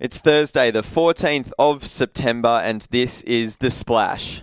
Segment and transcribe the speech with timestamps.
[0.00, 4.42] It's Thursday, the 14th of September, and this is The Splash.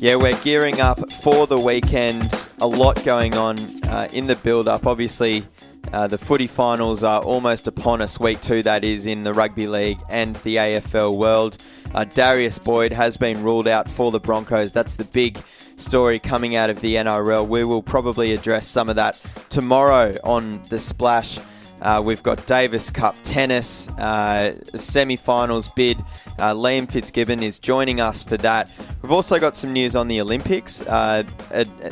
[0.00, 2.48] Yeah, we're gearing up for the weekend.
[2.62, 4.86] A lot going on uh, in the build up.
[4.86, 5.44] Obviously,
[5.92, 8.18] uh, the footy finals are almost upon us.
[8.18, 11.58] Week two, that is, in the rugby league and the AFL world.
[11.94, 14.72] Uh, Darius Boyd has been ruled out for the Broncos.
[14.72, 15.38] That's the big
[15.78, 17.46] story coming out of the NRL.
[17.46, 19.18] We will probably address some of that
[19.48, 21.38] tomorrow on the Splash.
[21.80, 25.98] Uh, we've got Davis Cup tennis, uh, semi finals bid.
[26.38, 28.70] Uh, Liam Fitzgibbon is joining us for that.
[29.02, 30.82] We've also got some news on the Olympics.
[30.82, 31.22] Uh,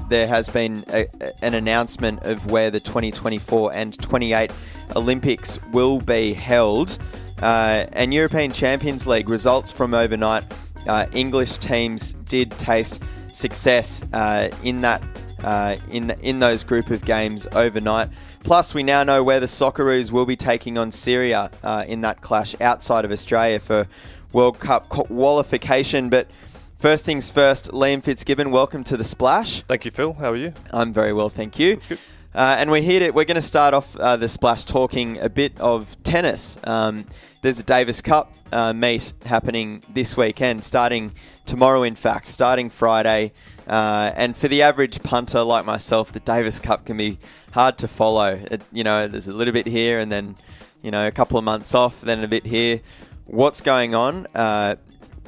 [0.08, 1.06] there has been a,
[1.42, 4.50] an announcement of where the 2024 and 28
[4.96, 6.98] Olympics will be held.
[7.40, 10.44] Uh, and European Champions League results from overnight.
[10.86, 15.02] Uh, English teams did taste success uh, in that
[15.44, 18.08] uh, in in those group of games overnight.
[18.42, 22.20] Plus, we now know where the Socceroos will be taking on Syria uh, in that
[22.20, 23.86] clash outside of Australia for
[24.32, 26.08] World Cup qualification.
[26.08, 26.30] But
[26.78, 29.62] first things first, Liam Fitzgibbon, welcome to the Splash.
[29.62, 30.14] Thank you, Phil.
[30.14, 30.54] How are you?
[30.70, 31.74] I'm very well, thank you.
[31.74, 31.98] That's good.
[32.36, 35.28] Uh, and we're here to, we're going to start off uh, the splash talking a
[35.30, 36.58] bit of tennis.
[36.64, 37.06] Um,
[37.40, 41.14] there's a Davis Cup uh, meet happening this weekend, starting
[41.46, 43.32] tomorrow, in fact, starting Friday.
[43.66, 47.18] Uh, and for the average punter like myself, the Davis Cup can be
[47.52, 48.38] hard to follow.
[48.50, 50.36] It, you know, there's a little bit here and then,
[50.82, 52.82] you know, a couple of months off, then a bit here.
[53.24, 54.26] What's going on?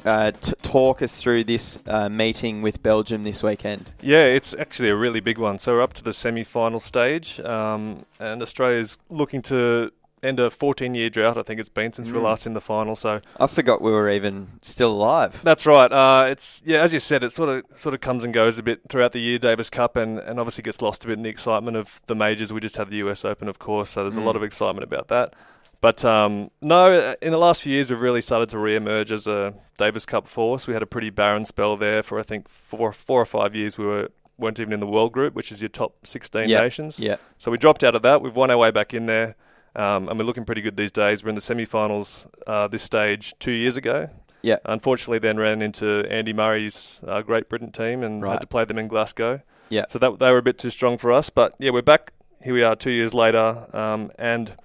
[0.05, 3.91] Uh, t- talk us through this uh, meeting with Belgium this weekend.
[4.01, 5.59] Yeah, it's actually a really big one.
[5.59, 11.09] So we're up to the semi-final stage, um, and Australia's looking to end a 14-year
[11.09, 11.37] drought.
[11.37, 12.11] I think it's been since mm.
[12.11, 12.95] we were last in the final.
[12.95, 15.41] So I forgot we were even still alive.
[15.43, 15.91] That's right.
[15.91, 18.63] Uh, it's yeah, as you said, it sort of sort of comes and goes a
[18.63, 21.29] bit throughout the year, Davis Cup, and, and obviously gets lost a bit in the
[21.29, 22.51] excitement of the majors.
[22.53, 24.23] We just had the US Open, of course, so there's mm.
[24.23, 25.33] a lot of excitement about that.
[25.81, 29.53] But um, no, in the last few years, we've really started to re-emerge as a
[29.77, 30.67] Davis Cup force.
[30.67, 33.77] We had a pretty barren spell there for I think four, four or five years.
[33.77, 36.63] We were weren't even in the world group, which is your top 16 yep.
[36.63, 36.99] nations.
[36.99, 37.17] Yeah.
[37.37, 38.21] So we dropped out of that.
[38.21, 39.35] We've won our way back in there,
[39.75, 41.23] um, and we're looking pretty good these days.
[41.23, 44.09] We're in the semi-finals uh, this stage two years ago.
[44.41, 44.57] Yeah.
[44.65, 48.33] Unfortunately, then ran into Andy Murray's uh, Great Britain team and right.
[48.33, 49.41] had to play them in Glasgow.
[49.69, 49.85] Yeah.
[49.89, 52.13] So that they were a bit too strong for us, but yeah, we're back.
[52.41, 54.55] Here we are, two years later, um, and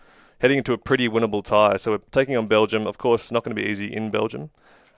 [0.41, 1.77] heading into a pretty winnable tie.
[1.77, 2.87] So we're taking on Belgium.
[2.87, 4.51] Of course, it's not going to be easy in Belgium.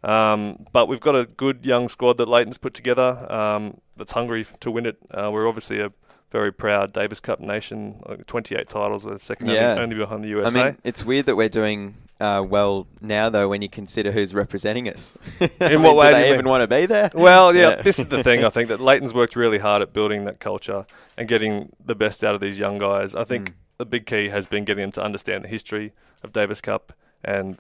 [0.03, 4.47] Um, but we've got a good young squad that Leighton's put together um, that's hungry
[4.61, 4.99] to win it.
[5.11, 5.93] Uh, we're obviously a
[6.31, 9.71] very proud Davis Cup nation, 28 titles, we're second yeah.
[9.71, 10.61] only, only behind the USA.
[10.61, 14.35] I mean, it's weird that we're doing uh, well now, though, when you consider who's
[14.35, 15.17] representing us.
[15.61, 17.11] In what way do they even want to be there?
[17.15, 17.83] Well, yeah, yeah.
[17.83, 18.45] this is the thing.
[18.45, 20.87] I think that Leighton's worked really hard at building that culture
[21.17, 23.15] and getting the best out of these young guys.
[23.15, 23.51] I think.
[23.51, 25.93] Mm the big key has been getting them to understand the history
[26.23, 26.93] of Davis Cup
[27.25, 27.59] and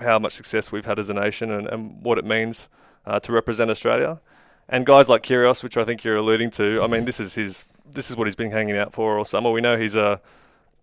[0.00, 2.68] how much success we've had as a nation and, and what it means
[3.06, 4.20] uh, to represent Australia.
[4.68, 7.64] And guys like Kyrgios, which I think you're alluding to, I mean, this is his,
[7.90, 9.50] this is what he's been hanging out for all summer.
[9.50, 10.20] We know he's a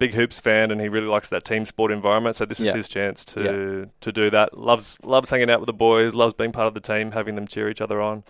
[0.01, 2.35] big hoops fan and he really likes that team sport environment.
[2.35, 2.73] So this is yeah.
[2.73, 3.85] his chance to yeah.
[4.01, 4.57] to do that.
[4.57, 7.47] loves loves hanging out with the boys, loves being part of the team, having them
[7.47, 8.23] cheer each other on.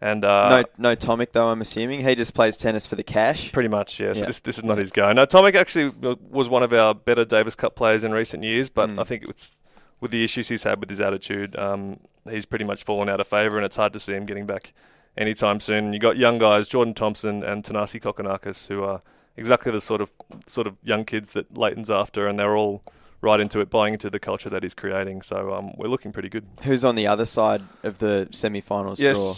[0.00, 1.48] And uh, no, no Tomic though.
[1.48, 3.50] I'm assuming he just plays tennis for the cash.
[3.50, 4.12] Pretty much, yeah.
[4.12, 5.12] So this this is not his go.
[5.12, 5.90] No, Tomic actually
[6.30, 9.00] was one of our better Davis Cup players in recent years, but mm.
[9.00, 9.56] I think it's
[10.00, 11.98] with the issues he's had with his attitude, um,
[12.30, 14.72] he's pretty much fallen out of favour, and it's hard to see him getting back
[15.16, 15.92] anytime soon.
[15.92, 19.02] You got young guys, Jordan Thompson and Thanasi Kokkinakis, who are
[19.36, 20.12] exactly the sort of
[20.46, 22.82] sort of young kids that Leighton's after, and they're all
[23.20, 25.22] right into it, buying into the culture that he's creating.
[25.22, 26.46] So um, we're looking pretty good.
[26.62, 29.32] Who's on the other side of the semi-finals yes, draw?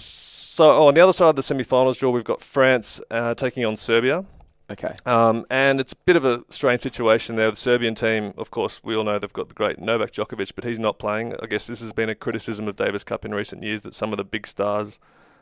[0.61, 3.65] So oh, on the other side of the semi-finals draw, we've got France uh, taking
[3.65, 4.27] on Serbia.
[4.71, 4.93] Okay.
[5.07, 7.51] Um, and it's a bit of a strange situation there.
[7.51, 10.65] The Serbian team, of course, we all know they've got the great Novak Djokovic, but
[10.65, 11.35] he's not playing.
[11.43, 14.13] I guess this has been a criticism of Davis Cup in recent years that some
[14.13, 14.99] of the big stars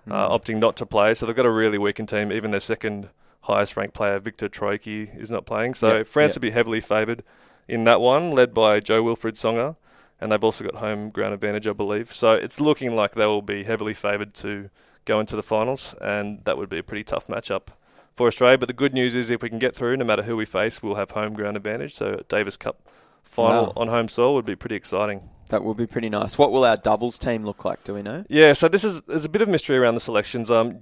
[0.09, 0.13] mm.
[0.13, 0.35] uh, hmm.
[0.35, 1.15] opting not to play.
[1.15, 2.31] So they've got a really weakened team.
[2.31, 3.09] Even their second
[3.41, 5.75] highest ranked player, Victor Troicki, is not playing.
[5.75, 6.07] So yep.
[6.07, 6.37] France yep.
[6.37, 7.25] will be heavily favoured
[7.67, 9.75] in that one, led by Jo-Wilfried Tsonga.
[10.21, 12.13] And they've also got home ground advantage, I believe.
[12.13, 14.71] So it's looking like they will be heavily favoured to
[15.09, 17.69] go into the finals, and that would be a pretty tough matchup
[18.15, 18.59] for Australia.
[18.59, 20.83] But the good news is if we can get through, no matter who we face,
[20.83, 21.95] we'll have home ground advantage.
[21.95, 22.89] So Davis Cup
[23.25, 23.73] final wow.
[23.77, 25.31] on home soil would be pretty exciting.
[25.49, 26.37] That would be pretty nice.
[26.37, 27.83] What will our doubles team look like?
[27.83, 28.25] Do we know?
[28.29, 30.51] Yeah, so this is there's a bit of mystery around the selections.
[30.51, 30.81] Um,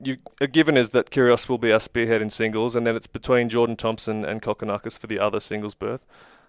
[0.00, 3.06] you, a given is that Kyrgios will be our spearhead in singles, and then it's
[3.06, 6.04] between Jordan Thompson and Kokkinakis for the other singles berth.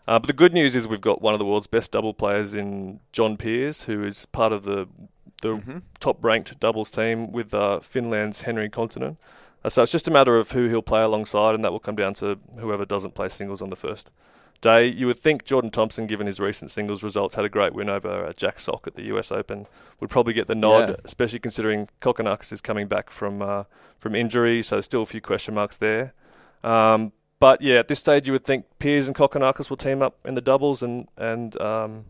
[0.08, 2.56] Uh, but the good news is we've got one of the world's best double players
[2.56, 4.88] in John Peers, who is part of the
[5.42, 5.78] the mm-hmm.
[6.00, 9.18] top ranked doubles team with uh, Finland's Henri Kontinen.
[9.64, 11.96] Uh, so it's just a matter of who he'll play alongside, and that will come
[11.96, 14.12] down to whoever doesn't play singles on the first
[14.62, 14.86] day.
[14.86, 18.26] You would think Jordan Thompson, given his recent singles results, had a great win over
[18.26, 19.66] uh, Jack Sock at the US Open,
[20.00, 20.96] would probably get the nod, Yeah.
[21.04, 23.64] especially considering Kokkinakis is coming back from uh,
[23.98, 26.14] from injury, so there's still a few question marks there.
[26.64, 30.18] Um, but yeah, at this stage, you would think Peers and Kokkinakis will team up
[30.26, 32.06] in the doubles, and and um,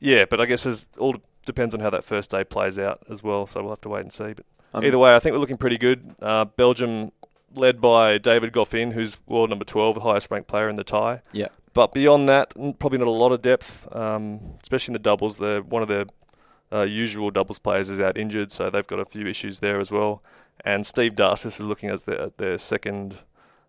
[0.00, 3.22] yeah, but I guess it all depends on how that first day plays out as
[3.22, 3.46] well.
[3.46, 4.32] So we'll have to wait and see.
[4.34, 6.14] But Um, Either way, I think we're looking pretty good.
[6.22, 7.12] Uh, Belgium,
[7.56, 11.22] led by David Goffin, who's world number 12, the highest ranked player in the tie.
[11.32, 11.48] Yeah.
[11.72, 15.38] But beyond that, probably not a lot of depth, um, especially in the doubles.
[15.38, 16.04] They're, one of their
[16.72, 19.90] uh, usual doubles players is out injured, so they've got a few issues there as
[19.90, 20.22] well.
[20.64, 23.16] And Steve Darcis is looking as their, their second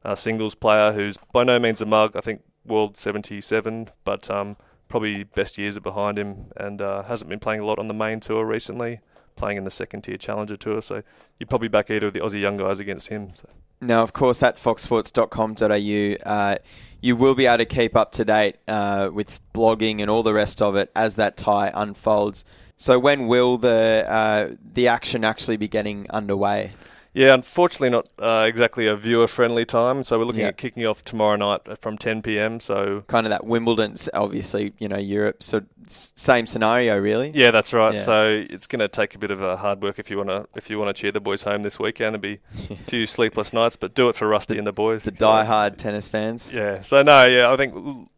[0.03, 2.15] uh, singles player, who's by no means a mug.
[2.15, 4.57] I think world 77, but um,
[4.91, 7.93] probably best years are behind him and uh, hasn't been playing a lot on the
[7.93, 8.99] main tour recently
[9.35, 10.81] playing in the second tier challenger tour.
[10.81, 11.01] So
[11.39, 13.33] you'd probably back either of the Aussie young guys against him.
[13.33, 13.49] So.
[13.81, 16.57] Now, of course, at foxsports.com.au, uh,
[17.01, 20.35] you will be able to keep up to date uh, with blogging and all the
[20.35, 22.45] rest of it as that tie unfolds.
[22.77, 26.73] So, when will the uh, the action actually be getting underway?
[27.13, 30.05] Yeah, unfortunately not uh, exactly a viewer friendly time.
[30.05, 30.47] So we're looking Yeah.
[30.47, 32.61] at kicking off tomorrow night from 10 p.m.
[32.61, 35.43] So Kind of that Wimbledon, obviously, you know, Europe.
[35.43, 37.31] So, same scenario, really.
[37.35, 37.95] yeah, that's right.
[37.95, 37.99] Yeah.
[38.01, 40.47] So it's going to take a bit of a hard work if you want to
[40.55, 42.13] if you want to cheer the boys home this weekend.
[42.15, 42.39] There'll be
[42.73, 45.03] a few sleepless nights, but do it for Rusty and the boys.
[45.03, 46.53] The die-hard tennis fans.
[46.53, 46.81] Yeah.
[46.81, 48.09] So no, yeah, I think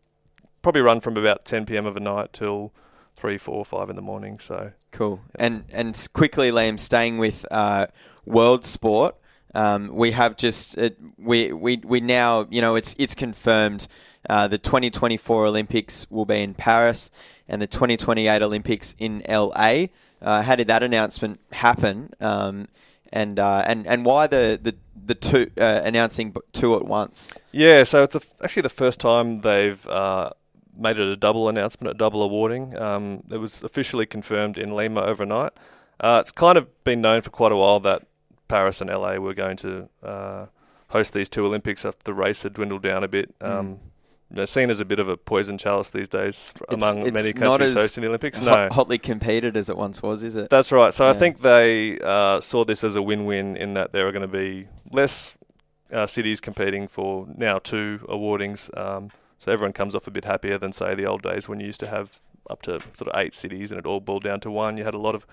[0.61, 1.87] probably run from about 10 p.m.
[1.87, 2.73] of a night till
[3.15, 4.39] three, four, five in the morning.
[4.39, 5.21] So Cool.
[5.35, 7.87] And and quickly, Liam, staying with uh,
[8.25, 9.15] world sport,
[9.55, 13.87] um, we have just uh, we we we now you know it's it's confirmed.
[14.29, 17.11] Uh, the 2024 Olympics will be in Paris,
[17.47, 19.87] and the 2028 Olympics in LA.
[20.21, 22.09] Uh, how did that announcement happen?
[22.21, 22.69] Um,
[23.11, 24.75] and uh, and and why the the
[25.05, 27.33] the two uh, announcing two at once?
[27.51, 30.31] Yeah, so it's a, actually the first time they've uh,
[30.77, 32.77] made it a double announcement, a double awarding.
[32.77, 35.51] Um, it was officially confirmed in Lima overnight.
[35.99, 38.03] Uh, it's kind of been known for quite a while that
[38.47, 40.45] Paris and LA were going to uh,
[40.89, 43.33] host these two Olympics after the race had dwindled down a bit.
[43.41, 43.79] Um,
[44.31, 47.33] They're seen as a bit of a poison chalice these days It's- among it's many
[47.33, 48.39] countries hosting the Olympics.
[48.39, 50.49] Hot- No, hotly competed as it once was, is it?
[50.49, 50.91] that's right.
[50.93, 54.23] So I think they uh, saw this as a win-win in that there are going
[54.23, 55.37] to be less
[55.91, 58.71] uh, cities competing for now two awardings.
[58.75, 59.11] Um,
[59.43, 61.79] so everyone comes off a bit happier than say the old days when you used
[61.81, 62.19] to have
[62.49, 64.77] up to sort of eight cities and it all boiled down to one.
[64.77, 65.25] You had a lot of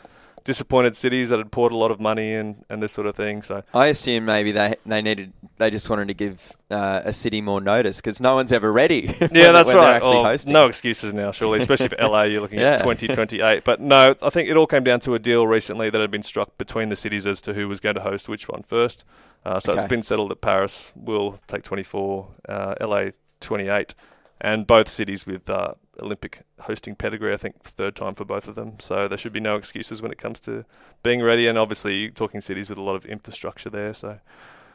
[0.43, 3.43] disappointed cities that had poured a lot of money in and this sort of thing.
[3.43, 7.41] So I assume maybe they they needed they just wanted to give uh, a city
[7.41, 9.15] more notice because no one's ever ready.
[9.33, 10.03] yeah, that's right.
[10.03, 10.53] Hosting.
[10.53, 12.23] no excuses now, surely, especially for LA.
[12.25, 12.75] You're looking Yeah.
[12.75, 13.65] at 2028.
[13.65, 16.23] But no, I think it all came down to a deal recently that had been
[16.23, 19.05] struck between the cities as to who was going to host which one first.
[19.45, 19.81] Uh, so Okay.
[19.83, 23.11] it's been settled that Paris will take 24, uh, LA
[23.41, 23.95] 28,
[24.41, 27.33] and both cities with uh, Olympic hosting pedigree.
[27.33, 28.79] I think third time for both of them.
[28.81, 30.65] So there should be no excuses when it comes to
[31.03, 31.47] being ready.
[31.47, 33.95] And obviously, talking cities with a lot of infrastructure there.
[33.95, 34.19] So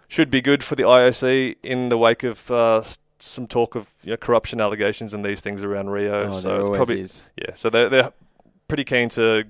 [0.08, 2.84] should be good for the IOC in the wake of uh,
[3.18, 6.28] some talk of you know, corruption allegations and these things around Rio.
[6.28, 7.30] Oh, so it's probably is.
[7.36, 7.54] yeah.
[7.56, 8.14] So they're they're
[8.68, 9.46] pretty keen to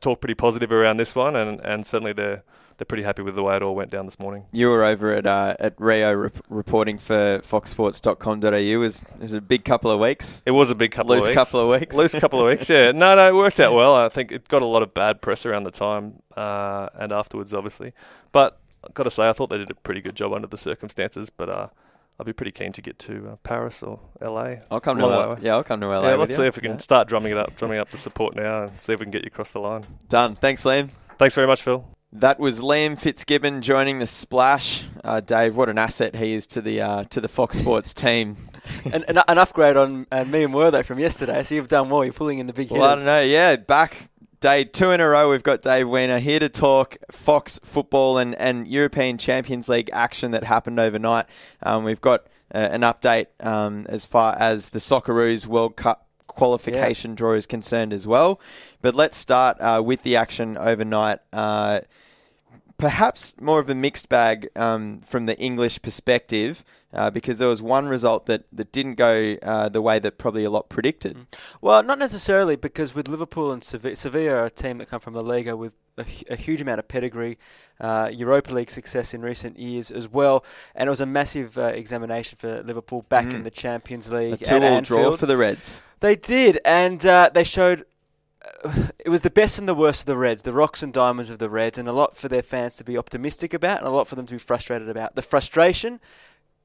[0.00, 2.42] talk pretty positive around this one, and, and certainly they're
[2.76, 4.44] they're pretty happy with the way it all went down this morning.
[4.52, 8.52] You were over at uh, at Rio rep- reporting for foxsports.com.au.
[8.52, 10.42] It was, it was a big couple of weeks.
[10.46, 11.36] It was a big couple Loose of weeks.
[11.36, 11.96] Loose couple of weeks.
[11.96, 12.92] Loose couple of weeks, yeah.
[12.92, 13.94] No, no, it worked out well.
[13.94, 17.52] I think it got a lot of bad press around the time uh, and afterwards,
[17.54, 17.92] obviously.
[18.32, 20.58] But I've got to say, I thought they did a pretty good job under the
[20.58, 21.30] circumstances.
[21.30, 21.68] But uh,
[22.18, 24.56] I'll be pretty keen to get to uh, Paris or LA.
[24.70, 26.10] I'll come to way yeah, I'll come to LA.
[26.10, 26.76] yeah, let's see if we can Yeah.
[26.78, 29.22] start drumming it up, drumming up the support now, and see if we can get
[29.22, 29.84] you across the line.
[30.08, 30.34] Done.
[30.34, 30.90] Thanks, Liam.
[31.18, 31.84] Thanks very much, Phil.
[32.16, 34.84] That was Liam Fitzgibbon joining the Splash.
[35.02, 38.36] Uh, Dave, what an asset he is to the uh, to the Fox Sports team.
[38.84, 41.42] an, an, an upgrade on uh, me and Wertho from yesterday.
[41.42, 42.04] So you've done well.
[42.04, 42.80] You're pulling in the big hitters.
[42.80, 43.20] Well, I don't know.
[43.20, 45.28] Yeah, back day two in a row.
[45.28, 50.30] We've got Dave Weiner here to talk Fox football and, and European Champions League action
[50.30, 51.26] that happened overnight.
[51.64, 57.16] Um, we've got uh, an update um, as far as the Socceroos World Cup qualification
[57.16, 58.40] draw is concerned as well.
[58.82, 61.18] But let's start uh, with the action overnight.
[62.84, 66.62] Perhaps more of a mixed bag um, from the English perspective
[66.92, 70.44] uh, because there was one result that, that didn't go uh, the way that probably
[70.44, 71.16] a lot predicted.
[71.62, 75.14] Well, not necessarily because with Liverpool and Sevilla, Sevilla are a team that come from
[75.14, 77.38] La Liga with a, a huge amount of pedigree,
[77.80, 81.62] uh, Europa League success in recent years as well, and it was a massive uh,
[81.68, 83.34] examination for Liverpool back Mm.
[83.36, 84.34] in the Champions League.
[84.34, 85.80] A two-all draw for the Reds.
[86.00, 87.86] They did, and uh, they showed
[88.98, 91.38] it was the best and the worst of the Reds, the rocks and diamonds of
[91.38, 94.06] the Reds, and a lot for their fans to be optimistic about, and a lot
[94.06, 95.14] for them to be frustrated about.
[95.14, 96.00] The frustration,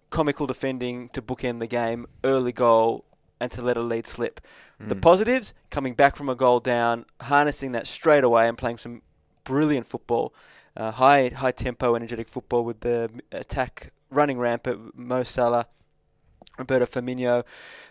[0.09, 3.05] comical defending to bookend the game, early goal,
[3.39, 4.41] and to let a lead slip.
[4.79, 5.01] The Mm.
[5.01, 9.01] positives, coming back from a goal down, harnessing that straight away, and playing some
[9.43, 10.33] brilliant football,
[10.75, 14.98] uh, high high tempo, energetic football with the attack running rampant.
[14.98, 15.67] Mo Salah.
[16.58, 17.46] Roberto Firmino,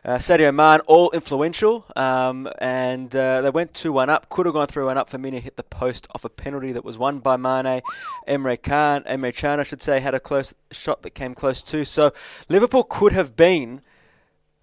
[0.05, 4.29] uh, Sadio Mane, all influential, um, and uh, they went 2 1 up.
[4.29, 5.09] Could have gone 3 1 up.
[5.09, 7.81] Firmino hit the post off a penalty that was won by Mane.
[8.29, 11.85] Emre Can, Emre Can, I should say, had a close shot that came close too.
[11.87, 12.13] So
[12.51, 13.81] Liverpool could have been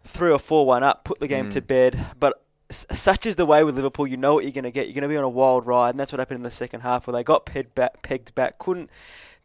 [0.04, 1.52] 3 or 4 1 up, put the game Mm.
[1.54, 4.08] to bed, but such is the way with Liverpool.
[4.08, 4.88] You know what you're going to get.
[4.88, 6.82] You're going to be on a wild ride, and that's what happened in the second
[6.82, 8.90] half, where they got pegged back, pegged back couldn't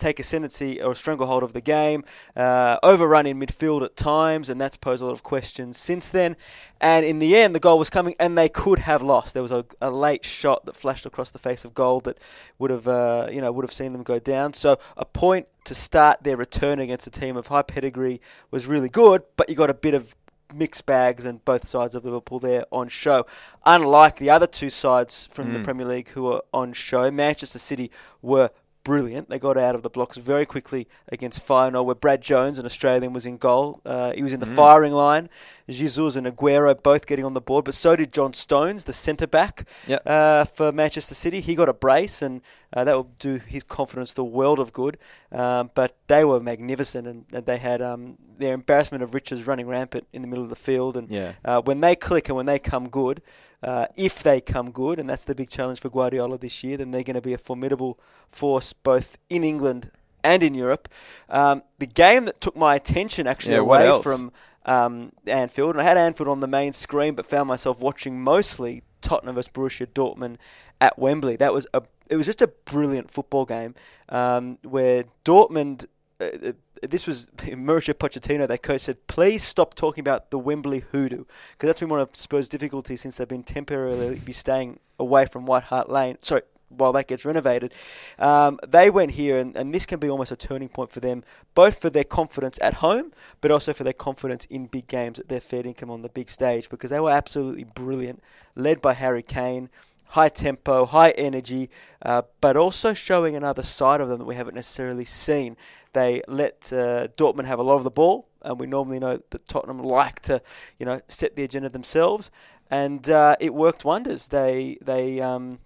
[0.00, 4.60] take ascendancy or a stranglehold of the game, uh, overrun in midfield at times, and
[4.60, 6.36] that's posed a lot of questions since then.
[6.80, 9.34] And in the end, the goal was coming, and they could have lost.
[9.34, 12.18] There was a, a late shot that flashed across the face of goal that
[12.58, 14.54] would have, uh, you know, would have seen them go down.
[14.54, 18.88] So a point to start their return against a team of high pedigree was really
[18.88, 20.16] good, but you got a bit of
[20.52, 23.26] mixed bags and both sides of Liverpool there on show.
[23.66, 25.64] Unlike the other two sides from the Mm.
[25.64, 27.90] Premier League who were on show, Manchester City
[28.23, 28.50] were
[28.84, 29.28] brilliant.
[29.28, 33.12] They got out of the blocks very quickly against Feyenoord, where Brad Jones, an Australian,
[33.12, 33.80] was in goal.
[33.84, 34.56] Uh, he was in the Mm.
[34.56, 35.28] firing line.
[35.68, 39.26] Jesus and Aguero both getting on the board, but so did John Stones, the centre
[39.28, 40.02] back Yep.
[40.06, 41.40] uh, for Manchester City.
[41.40, 42.40] He got a brace, and
[42.72, 44.99] uh, that will do his confidence the world of good.
[45.30, 49.66] Um, but they were magnificent, and, and they had um, their embarrassment of riches running
[49.68, 50.96] rampant in the middle of the field.
[50.96, 51.32] And Yeah.
[51.44, 53.22] uh, when they click and when they come good,
[53.62, 56.90] uh, if they come good, and that's the big challenge for Guardiola this year, then
[56.90, 57.98] they're going to be a formidable
[58.30, 59.90] force both in England
[60.24, 60.88] and in Europe.
[61.28, 64.32] Um, the game that took my attention actually Yeah, away from
[64.66, 68.82] um, Anfield, and I had Anfield on the main screen, but found myself watching mostly
[69.00, 70.36] Tottenham versus Borussia Dortmund
[70.80, 71.36] at Wembley.
[71.36, 73.74] That was a it was just a brilliant football game
[74.08, 75.86] um, where Dortmund.
[76.20, 76.52] Uh, uh,
[76.82, 81.68] this was Mauricio Pochettino, their coach, said, "Please stop talking about the Wembley hoodoo, because
[81.68, 85.64] that's been one of Spurs' difficulties since they've been temporarily be staying away from White
[85.64, 86.16] Hart Lane.
[86.20, 87.75] Sorry, while that gets renovated,
[88.18, 91.25] um, they went here, and, and this can be almost a turning point for them,
[91.54, 95.28] both for their confidence at home, but also for their confidence in big games at
[95.28, 98.22] their fair income on the big stage, because they were absolutely brilliant,
[98.54, 99.68] led by Harry Kane."
[100.10, 101.70] High tempo, high energy,
[102.02, 105.56] uh, but also showing another side of them that we haven't necessarily seen.
[105.92, 109.46] They let uh, Dortmund have a lot of the ball, and we normally know that
[109.48, 110.40] Tottenham like to,
[110.78, 112.30] you know, set the agenda themselves,
[112.70, 114.28] and uh, it worked wonders.
[114.28, 115.58] They they um,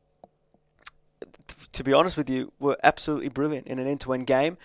[1.73, 4.57] to be honest with you, were absolutely brilliant in an end-to-end game.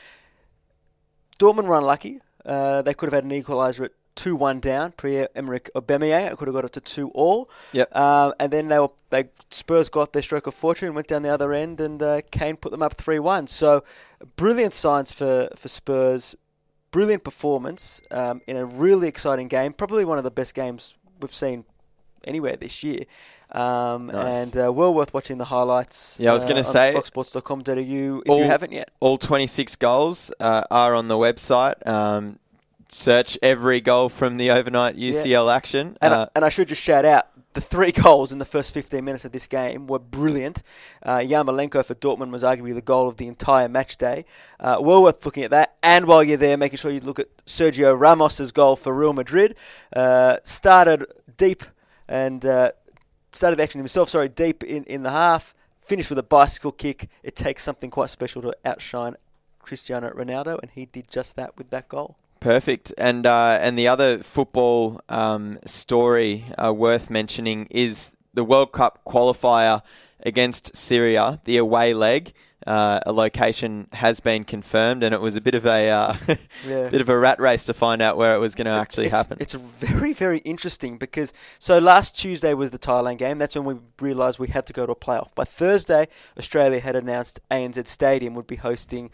[1.40, 2.22] Dortmund were unlucky.
[2.46, 4.92] Uh, they could have had an equaliser at 2-1 down.
[4.94, 7.50] Pierre-Emerick Aubameyang I could have got it to 2 all.
[7.74, 7.96] Yep.
[7.96, 11.34] Um, and then they were they Spurs got their stroke of fortune, went down the
[11.34, 13.50] other end, and uh, Kane put them up 3-1.
[13.50, 13.84] So
[14.36, 16.36] brilliant signs for, for Spurs.
[16.92, 19.74] Brilliant performance um, in a really exciting game.
[19.74, 21.66] Probably one of the best games we've seen
[22.24, 23.04] anywhere this year.
[23.52, 24.54] Um, Nice.
[24.54, 26.20] And uh, well worth watching the highlights.
[26.20, 28.92] Yeah, I was uh, gonna on say- foxsports.com.au if All- you haven't yet.
[29.00, 31.86] All 26 goals uh, are on the website.
[31.88, 32.40] Um,
[32.90, 35.98] search every goal from the overnight UCL action.
[36.02, 38.74] And, Uh, I, and I should just shout out the three goals in the first
[38.74, 40.62] 15 minutes of this game were brilliant.
[41.04, 44.26] Uh, Yarmolenko for Dortmund was arguably the goal of the entire match day.
[44.60, 45.76] Uh, well worth looking at that.
[45.84, 49.56] And while you're there, making sure you look at Sergio Ramos's goal for Real Madrid.
[49.96, 51.06] Uh, started
[51.38, 51.64] deep
[52.08, 52.72] and uh,
[53.32, 55.56] started the action himself, sorry, deep in, in the half.
[55.86, 57.10] Finished with a bicycle kick.
[57.24, 59.16] It takes something quite special to outshine
[59.60, 62.16] Cristiano Ronaldo, and he did just that with that goal.
[62.40, 62.94] Perfect.
[62.98, 69.02] And uh, and the other football um, story uh, worth mentioning is the World Cup
[69.06, 69.82] qualifier
[70.22, 72.34] against Syria, the away leg.
[72.68, 76.14] Uh, a location has been confirmed, and it was a bit of a uh,
[76.68, 76.90] Yeah.
[76.90, 79.16] bit of a rat race to find out where it was going to actually it's,
[79.16, 79.38] happen.
[79.40, 83.38] It's very, very interesting because so last Tuesday was the Thailand game.
[83.38, 85.34] That's when we realised we had to go to a playoff.
[85.34, 89.10] By Thursday, Australia had announced ANZ Stadium would be hosting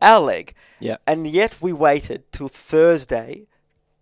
[0.00, 0.54] our leg.
[0.80, 0.96] Yeah.
[1.06, 3.46] And yet we waited till Thursday.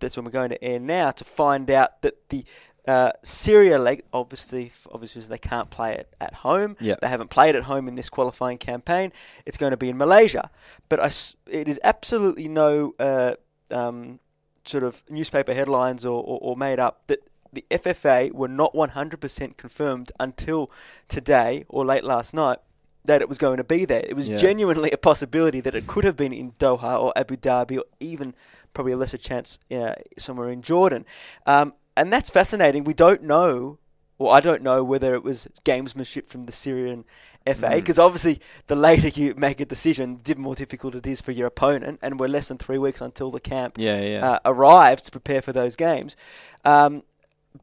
[0.01, 2.45] That's when we're going to air now to find out that the
[2.87, 6.77] uh, Syria leg, obviously, obviously they can't play it at home.
[6.81, 6.97] Yeah.
[7.01, 9.13] They haven't played at home in this qualifying campaign.
[9.47, 10.51] It's going to be in Malaysia.
[10.89, 11.11] But I
[11.49, 13.35] it is absolutely no uh,
[13.71, 14.19] um,
[14.65, 17.21] sort of newspaper headlines or, or, or made up that
[17.53, 20.71] the FFA were not 100% confirmed until
[21.07, 22.59] today or late last night
[23.05, 24.05] that it was going to be there.
[24.09, 24.37] It was Yeah.
[24.37, 28.35] genuinely a possibility that it could have been in Doha or Abu Dhabi or even
[28.75, 31.05] probably a lesser chance uh, somewhere in Jordan.
[31.47, 32.85] Um, and that's fascinating.
[32.85, 33.79] We don't know
[34.19, 37.05] well, I don't know whether it was gamesmanship from the Syrian
[37.45, 37.75] FA, Mm.
[37.75, 41.49] because obviously the later you make a decision, the more difficult it is for your
[41.49, 44.31] opponent, and we're less than three weeks until the camp Yeah, yeah.
[44.35, 46.17] uh, arrives to prepare for those games.
[46.65, 47.03] Um,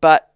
[0.02, 0.34] but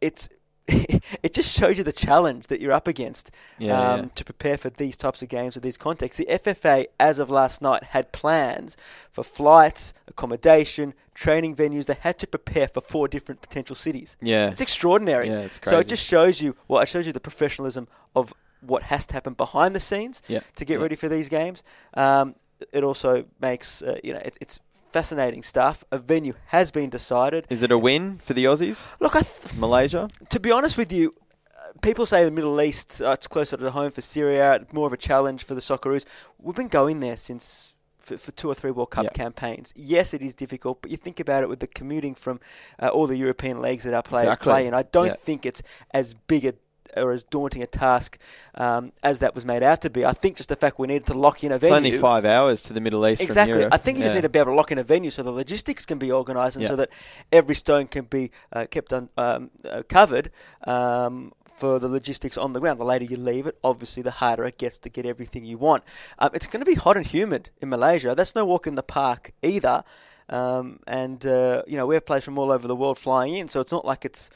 [0.00, 0.30] it's
[1.22, 4.06] it just shows you the challenge that you're up against yeah, um, yeah.
[4.14, 6.18] to prepare for these types of games with these contexts.
[6.18, 8.76] The FFA, as of last night, had plans
[9.10, 11.86] for flights, accommodation, training venues.
[11.86, 14.16] They had to prepare for four different potential cities.
[14.20, 14.50] Yeah.
[14.50, 15.28] It's extraordinary.
[15.28, 15.74] Yeah, it's crazy.
[15.74, 19.14] So it just shows you, well, it shows you the professionalism of what has to
[19.14, 21.62] happen behind the scenes Yeah, to get ready for these games.
[21.94, 22.34] Um,
[22.72, 24.60] it also makes, uh, you know, it, it's
[24.92, 25.84] fascinating stuff.
[25.90, 27.46] A venue has been decided.
[27.50, 28.88] Is it a win for the Aussies?
[29.00, 30.08] Look, I th- Malaysia?
[30.28, 31.12] to be honest with you,
[31.56, 34.86] uh, people say the Middle East, uh, it's closer to home for Syria, it's more
[34.86, 36.04] of a challenge for the Socceroos.
[36.38, 39.10] We've been going there since for, for two or three World Cup Yeah.
[39.10, 39.72] campaigns.
[39.76, 42.40] Yes, it is difficult, but you think about it with the commuting from
[42.82, 44.50] uh, all the European leagues that our players Exactly.
[44.50, 44.74] play in.
[44.74, 45.14] I don't Yeah.
[45.14, 46.54] think it's as big a
[46.96, 48.18] or as daunting a task
[48.54, 50.04] um, as that was made out to be.
[50.04, 51.74] I think just the fact we needed to lock in a venue.
[51.74, 53.66] It's only five hours to the Middle East Exactly.
[53.70, 55.30] I think you just need to be able to lock in a venue so the
[55.30, 56.70] logistics can be organised and Yeah.
[56.70, 56.90] so that
[57.32, 60.30] every stone can be uh, kept un, um, uh, covered
[60.66, 62.80] um, for the logistics on the ground.
[62.80, 65.84] The later you leave it, obviously, the harder it gets to get everything you want.
[66.18, 68.14] Um, it's going to be hot and humid in Malaysia.
[68.14, 69.84] That's no walk in the park either.
[70.30, 73.48] Um, and, uh, you know, we have players from all over the world flying in,
[73.48, 74.30] so it's not like it's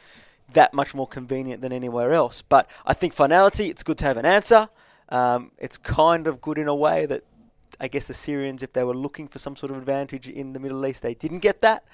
[0.53, 2.43] that much more convenient than anywhere else.
[2.43, 4.69] But I think finality, it's good to have an answer.
[5.09, 7.25] Um, it's kind of good in a way that
[7.81, 10.61] I guess the Syrians, if they were looking for some sort of advantage in the
[10.61, 11.85] Middle East, they didn't get that.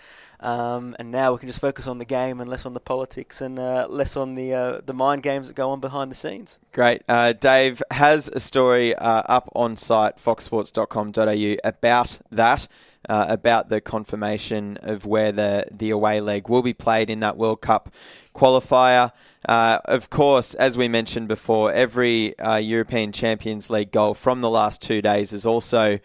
[0.41, 3.41] Um, and now we can just focus on the game and less on the politics
[3.41, 6.59] and uh, less on the uh, the mind games that go on behind the scenes.
[6.73, 7.03] Great.
[7.09, 12.69] Uh, Dave has a story uh, up on site, foxsports.com.au, about that,
[13.09, 17.37] uh, about the confirmation of where the, the away leg will be played in that
[17.37, 17.93] World Cup
[18.35, 19.13] qualifier.
[19.49, 24.51] Uh, of course, as we mentioned before, every uh, European Champions League goal from the
[24.51, 25.99] last two days is also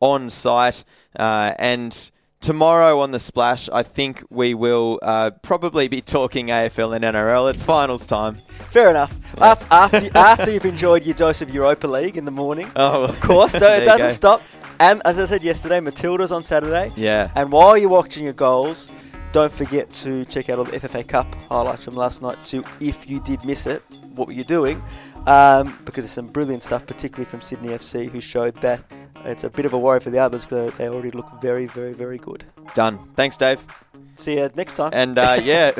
[0.00, 0.84] on site.
[1.18, 2.10] Uh, and
[2.40, 7.50] tomorrow on the splash, I think we will uh, probably be talking AFL and NRL.
[7.50, 8.36] It's finals time.
[8.70, 9.18] Fair enough.
[9.40, 13.20] After, after, after you've enjoyed your dose of Europa League in the morning, Oh, of
[13.20, 14.42] course, don't, it doesn't stop.
[14.78, 16.92] And as I said yesterday, Matilda's on Saturday.
[16.96, 17.30] Yeah.
[17.34, 18.88] And while you're watching your goals,
[19.32, 22.64] don't forget to check out all the FFA Cup highlights from last night too.
[22.80, 23.82] If you did miss it,
[24.14, 24.82] what were you doing?
[25.26, 28.82] Um, because there's some brilliant stuff, particularly from Sydney FC, who showed that
[29.24, 31.92] it's a bit of a worry for the others because they already look very, very,
[31.92, 32.44] very good.
[32.74, 32.98] Done.
[33.16, 33.66] Thanks, Dave.
[34.14, 34.90] See you next time.
[34.92, 35.72] And uh, yeah,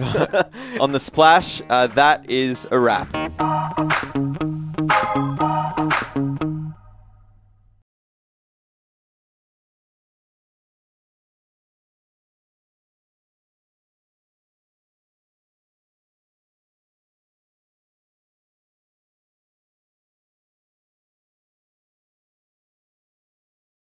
[0.81, 3.09] on the splash, uh, that is a wrap.